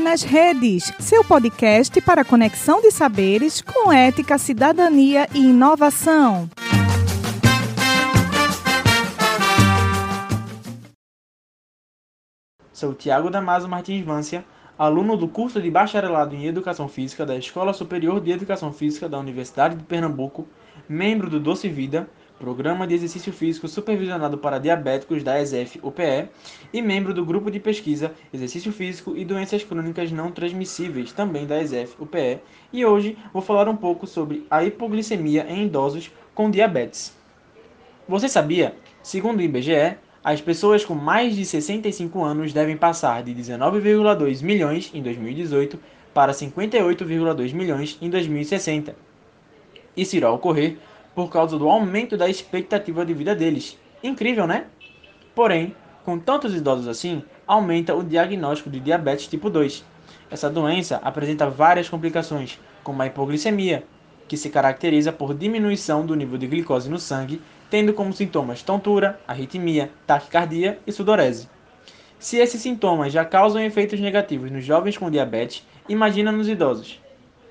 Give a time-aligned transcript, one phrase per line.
[0.00, 6.48] nas Redes, seu podcast para conexão de saberes com ética, cidadania e inovação.
[12.72, 14.42] Sou Tiago Damaso Martins Vância,
[14.78, 19.18] aluno do curso de Bacharelado em Educação Física da Escola Superior de Educação Física da
[19.18, 20.48] Universidade de Pernambuco,
[20.88, 22.08] membro do Doce Vida
[22.42, 26.28] Programa de Exercício Físico Supervisionado para Diabéticos da ESEF-UPE
[26.72, 31.62] e membro do Grupo de Pesquisa Exercício Físico e Doenças Crônicas Não Transmissíveis, também da
[31.62, 32.40] ESEF-UPE,
[32.72, 37.16] e hoje vou falar um pouco sobre a hipoglicemia em idosos com diabetes.
[38.08, 38.74] Você sabia?
[39.04, 44.90] Segundo o IBGE, as pessoas com mais de 65 anos devem passar de 19,2 milhões
[44.92, 45.78] em 2018
[46.12, 48.96] para 58,2 milhões em 2060.
[49.96, 50.78] Isso irá ocorrer
[51.14, 53.78] por causa do aumento da expectativa de vida deles.
[54.02, 54.66] Incrível, né?
[55.34, 55.74] Porém,
[56.04, 59.84] com tantos idosos assim, aumenta o diagnóstico de diabetes tipo 2.
[60.30, 63.84] Essa doença apresenta várias complicações, como a hipoglicemia,
[64.26, 67.40] que se caracteriza por diminuição do nível de glicose no sangue,
[67.70, 71.48] tendo como sintomas tontura, arritmia, taquicardia e sudorese.
[72.18, 77.00] Se esses sintomas já causam efeitos negativos nos jovens com diabetes, imagina nos idosos.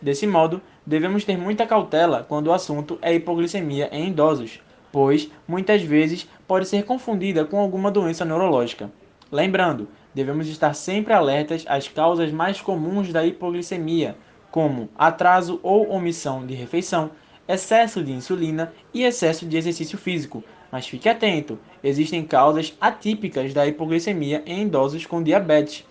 [0.00, 4.58] Desse modo, devemos ter muita cautela quando o assunto é hipoglicemia em idosos,
[4.90, 8.90] pois muitas vezes pode ser confundida com alguma doença neurológica.
[9.30, 14.16] Lembrando, devemos estar sempre alertas às causas mais comuns da hipoglicemia,
[14.50, 17.10] como atraso ou omissão de refeição,
[17.46, 20.42] excesso de insulina e excesso de exercício físico.
[20.72, 25.84] Mas fique atento, existem causas atípicas da hipoglicemia em idosos com diabetes,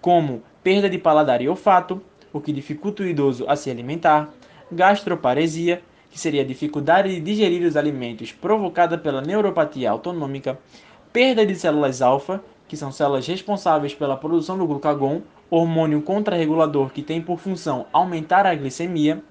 [0.00, 2.00] como perda de paladar e olfato,
[2.32, 4.32] o que dificulta o idoso a se alimentar,
[4.70, 10.58] gastroparesia, que seria a dificuldade de digerir os alimentos provocada pela neuropatia autonômica,
[11.12, 17.02] perda de células alfa, que são células responsáveis pela produção do glucagon, hormônio contrarregulador que
[17.02, 19.22] tem por função aumentar a glicemia,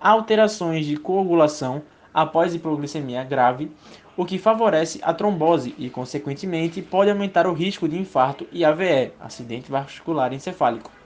[0.00, 1.82] alterações de coagulação
[2.12, 3.70] após hipoglicemia grave,
[4.16, 9.12] o que favorece a trombose e, consequentemente, pode aumentar o risco de infarto e AVE,
[9.20, 10.97] acidente vascular encefálico.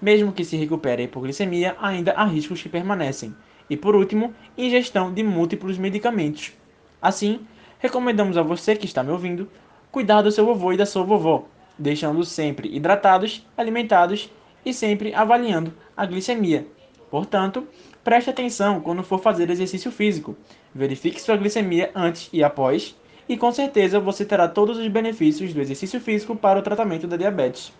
[0.00, 3.34] Mesmo que se recupere a hipoglicemia, ainda há riscos que permanecem.
[3.68, 6.52] E por último, ingestão de múltiplos medicamentos.
[7.00, 7.40] Assim,
[7.78, 9.48] recomendamos a você que está me ouvindo
[9.90, 11.44] cuidar do seu vovô e da sua vovó,
[11.78, 14.30] deixando sempre hidratados, alimentados
[14.64, 16.66] e sempre avaliando a glicemia.
[17.10, 17.66] Portanto,
[18.02, 20.36] preste atenção quando for fazer exercício físico.
[20.74, 22.96] Verifique sua glicemia antes e após,
[23.28, 27.16] e com certeza você terá todos os benefícios do exercício físico para o tratamento da
[27.16, 27.72] diabetes.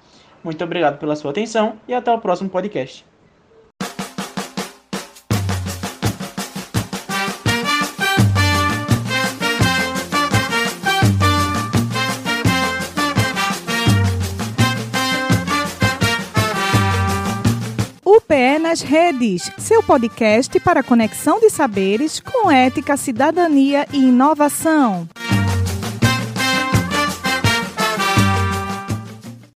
[0.45, 3.03] Muito obrigado pela sua atenção e até o próximo podcast.
[18.05, 25.09] UPE nas redes, seu podcast para conexão de saberes com ética, cidadania e inovação.